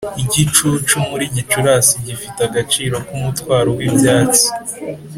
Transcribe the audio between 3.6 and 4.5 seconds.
w'ibyatsi;